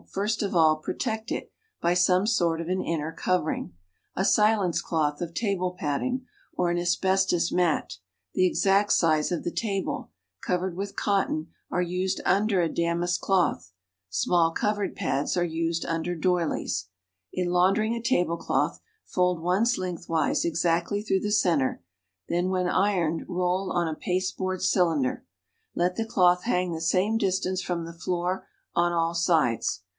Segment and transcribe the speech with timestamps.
[0.15, 1.83] tirst uf all pi ofcci \\\>\ sdiiic
[2.23, 3.71] sofl of an inner covering;
[4.15, 7.97] a silence cloth of table padding, or an ashestos mat,
[8.33, 10.09] the exact size of the tahle,
[10.43, 13.71] covered with cotton are used un der a damask cloth;
[14.09, 16.87] small covered ]iads are used under doilies.
[17.31, 21.83] In humdering a tablecloth, fold once lengthwise exactly through the center,
[22.27, 25.25] then when uoiicd roll on a pastelboard cylinder.
[25.75, 29.83] Let the cloth hang the same distance from the floor on all sides.